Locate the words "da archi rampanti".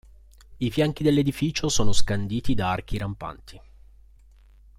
2.55-3.61